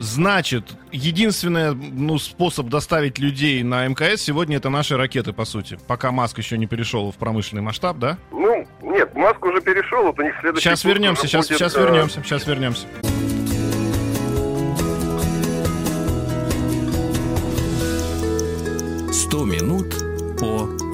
Значит, 0.00 0.64
единственный 0.92 1.74
ну, 1.74 2.18
способ 2.18 2.68
доставить 2.68 3.18
людей 3.18 3.62
на 3.62 3.86
МКС 3.86 4.22
сегодня 4.22 4.56
это 4.56 4.70
наши 4.70 4.96
ракеты, 4.96 5.34
по 5.34 5.44
сути. 5.44 5.78
Пока 5.86 6.10
Маск 6.10 6.38
еще 6.38 6.56
не 6.56 6.66
перешел 6.66 7.12
в 7.12 7.16
промышленный 7.16 7.62
масштаб, 7.62 7.98
да? 7.98 8.16
Ну, 8.32 8.66
нет, 8.80 9.14
Маск 9.14 9.44
уже 9.44 9.60
перешел, 9.60 10.04
вот 10.04 10.18
у 10.18 10.22
них 10.22 10.34
следующий... 10.40 10.64
Сейчас 10.64 10.84
вернемся, 10.84 11.26
сейчас, 11.26 11.48
будет, 11.48 11.58
сейчас 11.58 11.76
вернемся, 11.76 12.22
сейчас 12.22 12.46
вернемся. 12.46 12.86
100 19.12 19.44
минут 19.44 19.94
по 20.40 20.89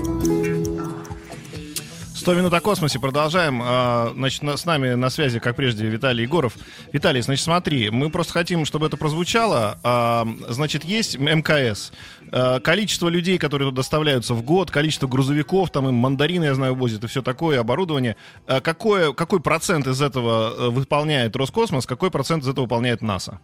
100 2.27 2.35
минут 2.35 2.53
о 2.55 2.61
космосе. 2.61 2.99
Продолжаем. 2.99 3.61
А, 3.63 4.11
значит, 4.17 4.43
с 4.43 4.67
нами 4.67 4.95
на 4.95 5.11
связи, 5.11 5.39
как 5.39 5.55
прежде, 5.55 5.87
Виталий 5.87 6.25
Егоров. 6.25 6.55
Виталий, 6.93 7.21
значит, 7.21 7.45
смотри, 7.45 7.89
мы 7.91 8.11
просто 8.11 8.33
хотим, 8.33 8.65
чтобы 8.65 8.89
это 8.89 8.97
прозвучало. 8.97 9.79
А, 9.85 10.27
значит, 10.49 10.83
есть 10.83 11.21
МКС. 11.21 11.93
А, 12.33 12.59
количество 12.59 13.09
людей, 13.09 13.39
которые 13.39 13.69
тут 13.69 13.77
доставляются 13.77 14.35
в 14.35 14.43
год, 14.43 14.73
количество 14.73 15.07
грузовиков, 15.07 15.71
там 15.71 15.89
им 15.89 15.95
мандарины, 15.95 16.47
я 16.47 16.55
знаю, 16.57 16.75
возят 16.75 17.05
и 17.05 17.07
все 17.07 17.23
такое, 17.23 17.61
оборудование. 17.61 18.17
Какое, 18.45 19.13
какой 19.13 19.41
процент 19.41 19.87
из 19.87 20.03
этого 20.03 20.53
э, 20.53 20.69
выполняет 20.71 21.37
Роскосмос, 21.37 21.87
какой 21.87 22.11
процент 22.11 22.43
из 22.43 22.49
этого 22.49 22.65
выполняет 22.65 23.03
НАСА? 23.03 23.39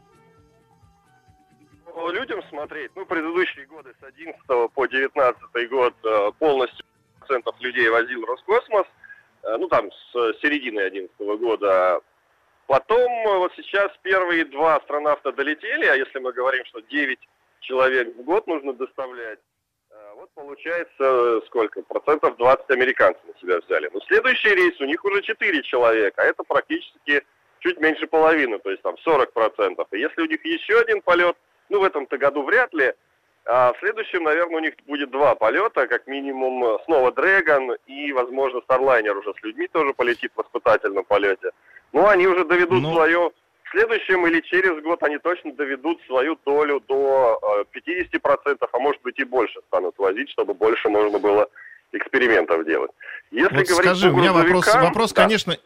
Людям 2.12 2.40
смотреть, 2.50 2.90
ну, 2.96 3.06
предыдущие 3.06 3.64
годы 3.66 3.90
с 4.00 4.02
11 4.02 4.72
по 4.74 4.86
19 4.86 5.70
год 5.70 5.94
э, 6.02 6.32
полностью 6.40 6.84
людей 7.60 7.88
возил 7.88 8.24
Роскосмос, 8.24 8.86
э, 9.42 9.56
ну 9.58 9.68
там 9.68 9.90
с 9.90 10.12
середины 10.40 10.90
2011 10.90 11.40
года. 11.40 12.00
Потом 12.66 13.10
э, 13.10 13.38
вот 13.38 13.52
сейчас 13.56 13.90
первые 14.02 14.44
два 14.46 14.76
астронавта 14.76 15.32
долетели, 15.32 15.86
а 15.86 15.96
если 15.96 16.18
мы 16.18 16.32
говорим, 16.32 16.64
что 16.66 16.80
9 16.80 17.18
человек 17.60 18.16
в 18.16 18.22
год 18.22 18.46
нужно 18.46 18.72
доставлять, 18.72 19.40
э, 19.90 20.12
вот 20.16 20.30
получается 20.34 21.40
сколько? 21.46 21.82
Процентов 21.82 22.36
20 22.36 22.70
американцев 22.70 23.22
на 23.26 23.38
себя 23.40 23.58
взяли. 23.60 23.90
Но 23.92 24.00
следующий 24.00 24.54
рейс 24.54 24.80
у 24.80 24.84
них 24.84 25.04
уже 25.04 25.22
4 25.22 25.62
человека, 25.62 26.22
а 26.22 26.26
это 26.26 26.42
практически 26.44 27.22
чуть 27.60 27.78
меньше 27.78 28.06
половины, 28.06 28.58
то 28.58 28.70
есть 28.70 28.82
там 28.82 28.96
40 28.98 29.32
процентов. 29.32 29.86
И 29.92 29.98
если 29.98 30.22
у 30.22 30.26
них 30.26 30.44
еще 30.44 30.78
один 30.78 31.00
полет, 31.00 31.36
ну 31.68 31.80
в 31.80 31.84
этом-то 31.84 32.18
году 32.18 32.42
вряд 32.42 32.72
ли, 32.74 32.92
а 33.44 33.72
в 33.72 33.78
следующем, 33.80 34.22
наверное, 34.22 34.56
у 34.56 34.60
них 34.60 34.74
будет 34.86 35.10
два 35.10 35.34
полета, 35.34 35.88
как 35.88 36.06
минимум 36.06 36.64
э, 36.64 36.78
снова 36.84 37.10
Dragon 37.10 37.76
и, 37.86 38.12
возможно, 38.12 38.60
Starliner 38.68 39.18
уже 39.18 39.32
с 39.34 39.42
людьми 39.42 39.68
тоже 39.72 39.92
полетит 39.94 40.30
в 40.36 40.42
испытательном 40.42 41.04
полете. 41.04 41.50
Ну, 41.92 42.06
они 42.06 42.26
уже 42.26 42.44
доведут 42.44 42.82
ну... 42.82 42.94
свое... 42.94 43.30
В 43.64 43.70
следующем 43.72 44.26
или 44.26 44.42
через 44.42 44.82
год 44.82 45.02
они 45.02 45.16
точно 45.16 45.52
доведут 45.54 45.98
свою 46.06 46.38
долю 46.44 46.80
до 46.86 47.64
э, 47.74 47.78
50%, 47.78 48.68
а 48.70 48.78
может 48.78 49.00
быть 49.02 49.18
и 49.18 49.24
больше 49.24 49.60
станут 49.68 49.96
возить, 49.98 50.30
чтобы 50.30 50.52
больше 50.52 50.88
можно 50.90 51.18
было 51.18 51.48
экспериментов 51.92 52.64
делать. 52.66 52.90
Если 53.30 53.44
вот 53.44 53.66
говорить 53.66 53.70
скажи, 53.70 54.10
у 54.10 54.16
меня 54.16 54.32
вопрос, 54.32 54.72
вопрос 54.74 55.12
да. 55.14 55.22
конечно, 55.22 55.56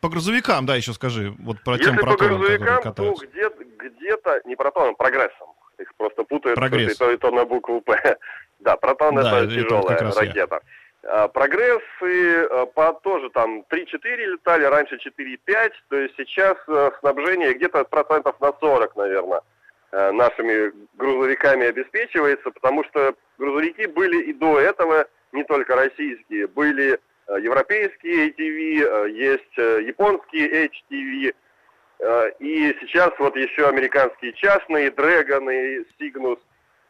по 0.00 0.08
грузовикам, 0.08 0.66
да, 0.66 0.76
еще 0.76 0.92
скажи, 0.92 1.34
вот 1.40 1.62
про 1.64 1.74
Если 1.74 1.86
тем 1.86 1.96
протонам, 1.96 2.16
по 2.16 2.24
грузовикам, 2.24 2.94
то 2.94 3.14
где-то, 3.14 3.64
где-то, 3.64 4.42
не 4.44 4.56
протоном, 4.56 4.94
прогрессом 4.94 5.51
их 5.82 5.94
просто 5.96 6.24
путают 6.24 6.56
Прогресс. 6.56 6.94
и 6.94 6.98
то, 6.98 7.10
и 7.10 7.16
то 7.16 7.30
на 7.30 7.44
букву 7.44 7.80
П. 7.80 8.18
да, 8.60 8.76
протон 8.76 9.16
да, 9.16 9.42
это, 9.42 9.54
тяжелая 9.54 9.98
ракета. 9.98 10.60
Я. 11.02 11.28
Прогресс 11.28 11.82
и 12.04 12.46
а, 12.48 12.66
по 12.66 12.92
тоже 13.02 13.28
там 13.30 13.64
3-4 13.68 14.16
летали, 14.24 14.64
раньше 14.64 14.96
4-5, 14.96 15.72
то 15.88 15.96
есть 15.96 16.14
сейчас 16.16 16.56
а, 16.68 16.92
снабжение 17.00 17.54
где-то 17.54 17.84
процентов 17.84 18.40
на 18.40 18.52
40, 18.52 18.94
наверное, 18.96 19.40
а, 19.90 20.12
нашими 20.12 20.72
грузовиками 20.94 21.66
обеспечивается, 21.66 22.52
потому 22.52 22.84
что 22.84 23.14
грузовики 23.36 23.86
были 23.86 24.26
и 24.26 24.32
до 24.32 24.60
этого 24.60 25.06
не 25.32 25.42
только 25.42 25.74
российские, 25.74 26.46
были 26.46 27.00
европейские 27.28 28.30
ATV, 28.30 29.10
есть 29.10 29.56
японские 29.56 30.66
HTV, 30.66 31.32
Э, 31.32 31.32
и 32.40 32.76
сейчас 32.80 33.12
вот 33.18 33.36
еще 33.36 33.68
американские 33.68 34.32
частные, 34.32 34.90
Dragon 34.90 35.52
и 35.52 35.86
Cygnus, 35.98 36.38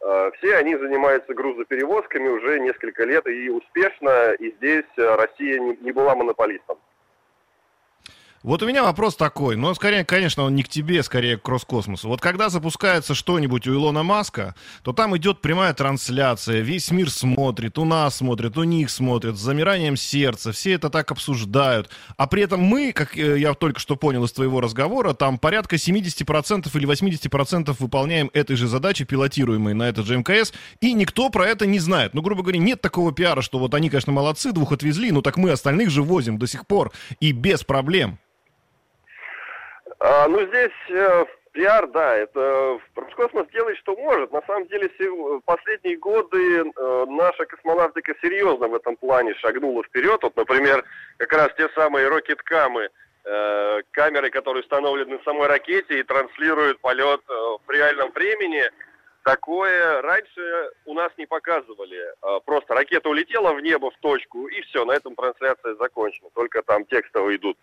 э, 0.01 0.31
все 0.39 0.57
они 0.57 0.75
занимаются 0.77 1.35
грузоперевозками 1.35 2.29
уже 2.29 2.59
несколько 2.61 3.05
лет 3.05 3.27
и 3.27 3.51
успешно, 3.51 4.33
и 4.33 4.53
здесь 4.53 4.87
э, 4.97 5.15
Россия 5.17 5.59
не 5.59 5.93
была 5.93 6.15
монополистом. 6.15 6.79
Вот 8.43 8.61
у 8.61 8.67
меня 8.67 8.83
вопрос 8.83 9.15
такой, 9.15 9.55
но 9.55 9.73
скорее, 9.73 10.05
конечно, 10.05 10.43
он 10.43 10.57
не 10.57 10.65
к 10.65 10.69
тебе, 10.69 11.05
скорее 11.05 11.39
к 11.39 11.47
Роскосмосу. 11.47 12.09
Вот 12.09 12.21
когда 12.21 12.49
запускается 12.49 13.15
что-нибудь 13.15 13.69
у 13.69 13.73
Илона 13.73 14.03
Маска, 14.03 14.57
то 14.83 14.93
там 14.93 15.17
идет 15.17 15.41
прямая 15.41 15.73
трансляция, 15.75 16.59
весь 16.59 16.91
мир 16.91 17.09
смотрит, 17.09 17.79
у 17.79 17.85
нас 17.85 18.17
смотрит, 18.17 18.59
у 18.59 18.65
них 18.65 18.91
смотрят, 18.91 19.37
с 19.37 19.41
замиранием 19.41 19.97
сердца, 19.97 20.51
все 20.51 20.73
это 20.73 20.91
так 20.91 21.13
обсуждают. 21.13 21.89
А 22.17 22.27
при 22.27 22.43
этом 22.43 22.61
мы, 22.61 22.91
как 22.91 23.17
э, 23.17 23.39
я 23.39 23.55
только 23.55 23.79
что 23.79 23.95
понял 23.95 24.25
из 24.25 24.33
твоего 24.33 24.61
разговора, 24.61 25.13
там 25.13 25.39
порядка 25.39 25.77
70% 25.77 26.69
или 26.75 26.89
80% 26.89 27.77
выполняем 27.79 28.29
этой 28.33 28.57
же 28.57 28.67
задачи, 28.67 29.05
пилотируемой 29.05 29.75
на 29.75 29.85
этот 29.85 30.05
же 30.05 30.19
МКС, 30.19 30.53
и 30.81 30.95
никто 30.95 31.31
про 31.31 31.47
это 31.47 31.65
не 31.65 31.79
знает. 31.79 32.13
Ну, 32.13 32.23
грубо 32.23 32.43
говоря, 32.43 32.59
нет 32.59 32.81
такого 32.81 33.13
пиара, 33.13 33.41
что 33.41 33.61
вот 33.61 33.73
они, 33.75 33.89
конечно, 33.89 34.13
молодцы, 34.13 34.51
двух 34.51 34.73
отвезли, 34.73 35.13
но 35.13 35.23
так 35.23 35.37
мы 35.37 35.53
остальных 35.53 35.91
же 35.91 36.03
возим 36.03 36.39
до 36.39 36.49
сих 36.49 36.67
пор, 36.67 36.91
и 37.21 37.31
без 37.31 37.63
проблем. 37.63 38.19
А, 40.05 40.27
ну, 40.27 40.45
здесь 40.47 40.73
э, 40.89 41.25
пиар, 41.53 41.87
да, 41.87 42.17
это 42.17 42.81
Роскосмос 42.97 43.47
делает, 43.53 43.79
что 43.79 43.97
может. 43.97 44.33
На 44.33 44.43
самом 44.49 44.67
деле, 44.67 44.91
последние 45.45 45.97
годы 45.97 46.65
э, 46.65 47.05
наша 47.09 47.47
космонавтика 47.47 48.13
серьезно 48.21 48.67
в 48.67 48.75
этом 48.75 48.97
плане 48.97 49.33
шагнула 49.35 49.85
вперед. 49.85 50.19
Вот, 50.23 50.37
например, 50.37 50.85
как 51.19 51.33
раз 51.33 51.51
те 51.57 51.69
самые 51.77 52.09
рокеткамы, 52.09 52.89
э, 53.25 53.81
камеры, 53.93 54.31
которые 54.31 54.63
установлены 54.63 55.19
на 55.19 55.23
самой 55.23 55.47
ракете 55.47 56.01
и 56.01 56.03
транслируют 56.03 56.81
полет 56.81 57.21
э, 57.29 57.33
в 57.65 57.71
реальном 57.71 58.11
времени. 58.11 58.65
Такое 59.23 60.03
раньше 60.03 60.71
у 60.85 60.95
нас 60.95 61.13
не 61.17 61.27
показывали. 61.27 62.01
Э, 62.23 62.41
просто 62.45 62.75
ракета 62.75 63.09
улетела 63.09 63.53
в 63.53 63.61
небо 63.61 63.93
в 63.93 63.97
точку, 63.99 64.49
и 64.49 64.63
все, 64.63 64.85
на 64.85 64.95
этом 64.95 65.15
трансляция 65.15 65.77
закончена. 65.77 66.29
Только 66.35 66.61
там 66.63 66.85
текстово 66.87 67.37
идут. 67.37 67.57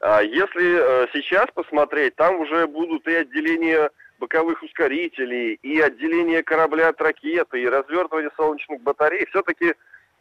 А 0.00 0.22
если 0.22 1.04
э, 1.04 1.06
сейчас 1.12 1.46
посмотреть, 1.54 2.16
там 2.16 2.40
уже 2.40 2.66
будут 2.66 3.06
и 3.06 3.14
отделения 3.14 3.90
боковых 4.18 4.62
ускорителей, 4.62 5.58
и 5.62 5.80
отделение 5.80 6.42
корабля 6.42 6.88
от 6.88 7.00
ракеты, 7.00 7.62
и 7.62 7.68
развертывание 7.68 8.30
солнечных 8.36 8.80
батарей. 8.82 9.26
Все-таки 9.26 9.74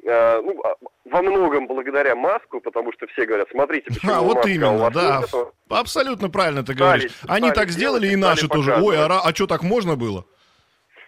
э, 0.03 0.41
ну, 0.41 0.61
а, 0.63 0.75
во 1.05 1.21
многом 1.21 1.67
благодаря 1.67 2.15
Маску, 2.15 2.59
потому 2.59 2.91
что 2.93 3.07
все 3.07 3.25
говорят, 3.25 3.47
смотрите, 3.51 3.85
почему 3.87 4.11
А, 4.11 4.21
вот 4.21 4.45
именно, 4.45 4.89
да. 4.89 5.21
Нету. 5.21 5.53
Абсолютно 5.69 6.29
правильно 6.29 6.63
ты 6.63 6.73
говоришь. 6.73 7.11
Стали, 7.11 7.37
Они 7.37 7.49
стали 7.49 7.65
так 7.65 7.69
сделали, 7.69 8.07
и 8.07 8.15
наши 8.17 8.49
тоже. 8.49 8.75
Ой, 8.81 8.97
а, 8.97 9.21
а 9.23 9.35
что 9.35 9.47
так 9.47 9.63
можно 9.63 9.95
было? 9.95 10.25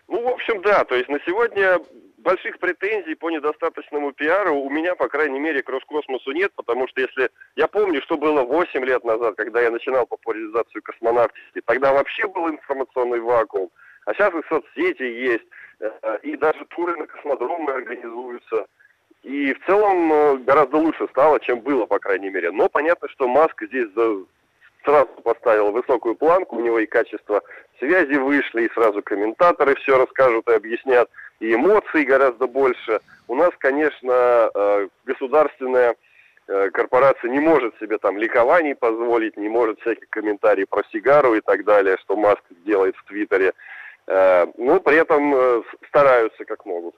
Ну, 0.07 0.21
в 0.23 0.27
общем, 0.27 0.61
да. 0.61 0.85
То 0.85 0.95
есть 0.95 1.09
на 1.09 1.19
сегодня 1.25 1.77
больших 2.21 2.59
претензий 2.59 3.15
по 3.15 3.29
недостаточному 3.29 4.11
пиару 4.13 4.55
у 4.55 4.69
меня, 4.69 4.95
по 4.95 5.07
крайней 5.07 5.39
мере, 5.39 5.61
к 5.61 5.69
Роскосмосу 5.69 6.31
нет, 6.31 6.51
потому 6.55 6.87
что 6.87 7.01
если... 7.01 7.29
Я 7.55 7.67
помню, 7.67 8.01
что 8.03 8.17
было 8.17 8.43
8 8.43 8.85
лет 8.85 9.03
назад, 9.03 9.35
когда 9.35 9.61
я 9.61 9.71
начинал 9.71 10.05
популяризацию 10.05 10.81
космонавтики, 10.83 11.61
тогда 11.65 11.93
вообще 11.93 12.27
был 12.27 12.49
информационный 12.49 13.19
вакуум, 13.19 13.69
а 14.05 14.13
сейчас 14.13 14.33
и 14.33 14.47
соцсети 14.47 15.03
есть, 15.03 15.45
э, 15.79 16.19
и 16.23 16.37
даже 16.37 16.65
туры 16.65 16.95
на 16.95 17.07
космодромы 17.07 17.71
организуются. 17.71 18.67
И 19.23 19.53
в 19.53 19.65
целом 19.65 20.11
э, 20.11 20.37
гораздо 20.37 20.77
лучше 20.77 21.07
стало, 21.09 21.39
чем 21.39 21.59
было, 21.59 21.85
по 21.85 21.99
крайней 21.99 22.29
мере. 22.29 22.51
Но 22.51 22.69
понятно, 22.69 23.07
что 23.09 23.27
Маск 23.27 23.61
здесь 23.63 23.89
сразу 24.83 25.07
поставил 25.23 25.71
высокую 25.71 26.15
планку, 26.15 26.55
у 26.55 26.61
него 26.61 26.79
и 26.79 26.85
качество 26.85 27.41
связи 27.79 28.15
вышли, 28.15 28.63
и 28.63 28.73
сразу 28.73 29.01
комментаторы 29.01 29.75
все 29.75 29.97
расскажут 29.97 30.47
и 30.49 30.53
объяснят, 30.53 31.09
и 31.39 31.53
эмоций 31.53 32.03
гораздо 32.03 32.47
больше. 32.47 32.99
У 33.27 33.35
нас, 33.35 33.51
конечно, 33.57 34.49
э, 34.53 34.87
государственная 35.05 35.95
э, 36.47 36.69
корпорация 36.71 37.31
не 37.31 37.39
может 37.39 37.77
себе 37.79 37.97
там 37.97 38.17
ликований 38.17 38.75
позволить, 38.75 39.37
не 39.37 39.49
может 39.49 39.79
всяких 39.81 40.09
комментариев 40.09 40.67
про 40.69 40.83
сигару 40.91 41.35
и 41.35 41.41
так 41.41 41.63
далее, 41.65 41.97
что 42.01 42.15
Маск 42.15 42.43
делает 42.65 42.95
в 42.97 43.03
Твиттере. 43.05 43.53
Но 44.07 44.79
при 44.79 44.97
этом 44.97 45.63
стараются 45.87 46.43
как 46.43 46.65
могут. 46.65 46.95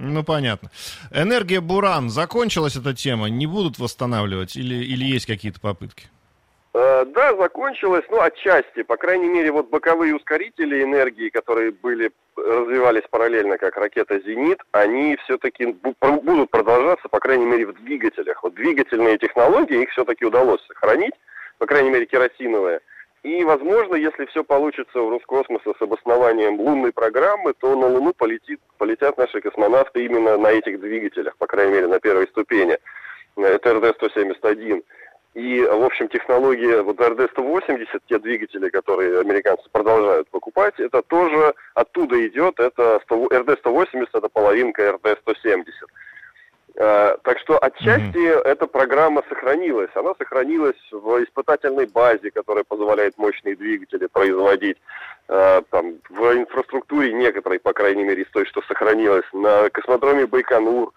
Ну, 0.00 0.24
понятно. 0.24 0.70
Энергия 1.10 1.60
Буран. 1.60 2.08
Закончилась 2.08 2.76
эта 2.76 2.94
тема? 2.94 3.28
Не 3.28 3.46
будут 3.46 3.78
восстанавливать 3.78 4.56
или, 4.56 4.76
или 4.76 5.04
есть 5.04 5.26
какие-то 5.26 5.60
попытки? 5.60 6.08
Э, 6.72 7.04
да, 7.04 7.34
закончилась, 7.36 8.04
ну, 8.10 8.20
отчасти. 8.20 8.82
По 8.82 8.96
крайней 8.96 9.28
мере, 9.28 9.50
вот 9.50 9.68
боковые 9.70 10.14
ускорители 10.14 10.82
энергии, 10.82 11.28
которые 11.28 11.72
были, 11.72 12.12
развивались 12.36 13.02
параллельно, 13.10 13.58
как 13.58 13.76
ракета 13.76 14.20
«Зенит», 14.20 14.60
они 14.70 15.16
все-таки 15.24 15.66
будут 15.66 16.50
продолжаться, 16.50 17.08
по 17.08 17.18
крайней 17.18 17.46
мере, 17.46 17.66
в 17.66 17.74
двигателях. 17.74 18.42
Вот 18.44 18.54
двигательные 18.54 19.18
технологии, 19.18 19.82
их 19.82 19.90
все-таки 19.90 20.24
удалось 20.24 20.64
сохранить, 20.68 21.14
по 21.58 21.66
крайней 21.66 21.90
мере, 21.90 22.06
керосиновые. 22.06 22.80
И, 23.24 23.44
возможно, 23.44 23.96
если 23.96 24.24
все 24.26 24.44
получится 24.44 25.02
у 25.02 25.10
Роскосмоса 25.10 25.74
с 25.76 25.82
обоснованием 25.82 26.58
лунной 26.58 26.92
программы, 26.92 27.52
то 27.52 27.74
на 27.76 27.86
Луну 27.86 28.14
полетит, 28.14 28.60
полетят 28.78 29.18
наши 29.18 29.40
космонавты 29.40 30.04
именно 30.04 30.38
на 30.38 30.52
этих 30.52 30.80
двигателях, 30.80 31.36
по 31.36 31.46
крайней 31.46 31.74
мере, 31.74 31.86
на 31.88 32.00
первой 32.00 32.28
ступени. 32.28 32.78
Это 33.36 33.74
РД-171. 33.74 34.82
И, 35.34 35.62
в 35.62 35.84
общем, 35.84 36.08
технология 36.08 36.82
вот 36.82 36.98
РД-180, 36.98 38.00
те 38.08 38.18
двигатели, 38.18 38.68
которые 38.68 39.20
американцы 39.20 39.62
продолжают 39.70 40.28
покупать, 40.28 40.74
это 40.78 41.02
тоже 41.02 41.54
оттуда 41.74 42.26
идет. 42.26 42.58
Это 42.58 43.00
РД-180, 43.08 44.08
это 44.12 44.28
половинка 44.28 44.90
РД-170. 44.90 45.66
Э, 46.76 47.16
так 47.22 47.38
что 47.40 47.58
отчасти 47.58 48.16
mm-hmm. 48.16 48.42
эта 48.42 48.66
программа 48.66 49.22
сохранилась. 49.28 49.90
Она 49.94 50.14
сохранилась 50.18 50.80
в 50.90 51.22
испытательной 51.22 51.86
базе, 51.86 52.30
которая 52.30 52.64
позволяет 52.64 53.18
мощные 53.18 53.54
двигатели 53.54 54.06
производить. 54.06 54.78
Э, 55.28 55.62
там, 55.70 55.96
в 56.08 56.36
инфраструктуре 56.36 57.12
некоторой, 57.12 57.58
по 57.60 57.72
крайней 57.72 58.04
мере, 58.04 58.22
из 58.22 58.30
той, 58.30 58.46
что 58.46 58.62
сохранилось. 58.62 59.26
На 59.32 59.68
космодроме 59.70 60.26
Байконур. 60.26 60.92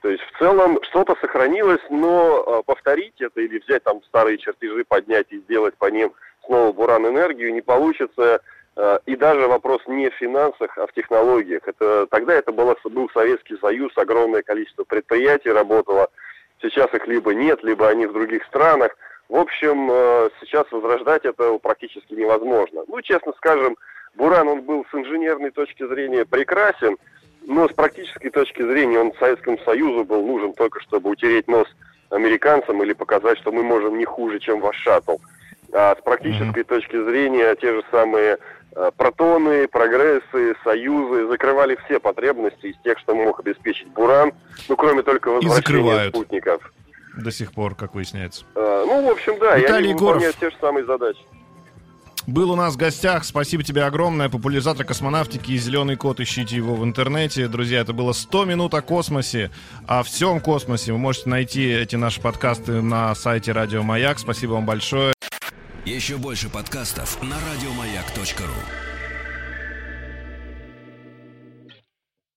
То 0.00 0.10
есть 0.10 0.22
в 0.22 0.38
целом 0.38 0.78
что-то 0.82 1.16
сохранилось, 1.20 1.82
но 1.90 2.44
э, 2.46 2.62
повторить 2.64 3.20
это 3.20 3.40
или 3.40 3.58
взять 3.58 3.82
там 3.82 4.02
старые 4.04 4.38
чертежи, 4.38 4.84
поднять 4.84 5.26
и 5.30 5.38
сделать 5.38 5.74
по 5.76 5.86
ним 5.86 6.12
снова 6.44 6.72
буран-энергию 6.72 7.52
не 7.52 7.60
получится 7.60 8.40
Э, 8.78 9.00
и 9.06 9.16
даже 9.16 9.48
вопрос 9.48 9.82
не 9.88 10.08
в 10.08 10.14
финансах, 10.14 10.78
а 10.78 10.86
в 10.86 10.92
технологиях. 10.92 11.66
Это, 11.66 12.06
тогда 12.06 12.34
это 12.34 12.52
было, 12.52 12.76
был 12.84 13.10
Советский 13.12 13.58
Союз, 13.58 13.92
огромное 13.96 14.42
количество 14.42 14.84
предприятий 14.84 15.50
работало. 15.50 16.08
Сейчас 16.62 16.92
их 16.94 17.06
либо 17.08 17.34
нет, 17.34 17.62
либо 17.64 17.88
они 17.88 18.06
в 18.06 18.12
других 18.12 18.44
странах. 18.44 18.96
В 19.28 19.34
общем, 19.34 19.88
э, 19.90 20.30
сейчас 20.40 20.70
возрождать 20.70 21.24
это 21.24 21.58
практически 21.58 22.14
невозможно. 22.14 22.84
Ну, 22.86 23.02
честно 23.02 23.32
скажем, 23.36 23.76
Буран, 24.14 24.46
он 24.46 24.62
был 24.62 24.86
с 24.90 24.94
инженерной 24.94 25.50
точки 25.50 25.84
зрения 25.84 26.24
прекрасен, 26.24 26.98
но 27.48 27.68
с 27.68 27.72
практической 27.72 28.30
точки 28.30 28.62
зрения 28.62 29.00
он 29.00 29.12
Советскому 29.18 29.58
Союзу 29.64 30.04
был 30.04 30.24
нужен 30.24 30.52
только, 30.52 30.80
чтобы 30.80 31.10
утереть 31.10 31.48
нос 31.48 31.66
американцам 32.10 32.82
или 32.82 32.92
показать, 32.92 33.38
что 33.38 33.50
мы 33.50 33.64
можем 33.64 33.98
не 33.98 34.04
хуже, 34.04 34.38
чем 34.38 34.60
ваш 34.60 34.76
шаттл. 34.76 35.16
А 35.72 35.96
с 35.96 36.02
практической 36.02 36.60
mm-hmm. 36.60 36.64
точки 36.64 37.04
зрения 37.04 37.54
те 37.56 37.74
же 37.74 37.82
самые 37.90 38.38
Э, 38.78 38.90
протоны, 38.96 39.66
прогрессы, 39.66 40.54
союзы 40.62 41.26
закрывали 41.26 41.76
все 41.84 41.98
потребности 41.98 42.66
из 42.66 42.76
тех, 42.84 42.96
что 43.00 43.14
мог 43.14 43.40
обеспечить 43.40 43.88
Буран, 43.88 44.32
ну, 44.68 44.76
кроме 44.76 45.02
только 45.02 45.30
возвращения 45.30 46.10
спутников. 46.10 46.72
До 47.16 47.32
сих 47.32 47.52
пор, 47.52 47.74
как 47.74 47.94
выясняется. 47.94 48.44
А, 48.54 48.84
ну, 48.86 49.08
в 49.08 49.10
общем, 49.10 49.36
да, 49.40 49.58
Виталий 49.58 49.88
и 49.88 49.92
они 49.92 50.00
выполняют 50.00 50.36
те 50.36 50.50
же 50.50 50.56
самые 50.60 50.84
задачи. 50.84 51.18
Был 52.28 52.50
у 52.50 52.56
нас 52.56 52.74
в 52.74 52.76
гостях. 52.76 53.24
Спасибо 53.24 53.62
тебе 53.62 53.84
огромное. 53.84 54.28
Популяризатор 54.28 54.84
космонавтики 54.84 55.52
и 55.52 55.56
зеленый 55.56 55.96
кот. 55.96 56.20
Ищите 56.20 56.56
его 56.56 56.74
в 56.74 56.84
интернете. 56.84 57.48
Друзья, 57.48 57.80
это 57.80 57.94
было 57.94 58.12
100 58.12 58.44
минут 58.44 58.74
о 58.74 58.82
космосе. 58.82 59.50
О 59.86 60.02
всем 60.02 60.40
космосе. 60.40 60.92
Вы 60.92 60.98
можете 60.98 61.30
найти 61.30 61.64
эти 61.64 61.96
наши 61.96 62.20
подкасты 62.20 62.82
на 62.82 63.14
сайте 63.14 63.52
Радио 63.52 63.82
Маяк. 63.82 64.18
Спасибо 64.18 64.52
вам 64.52 64.66
большое. 64.66 65.14
Еще 65.86 66.18
больше 66.18 66.50
подкастов 66.50 67.16
на 67.22 67.36
радиомаяк.ру 67.50 68.87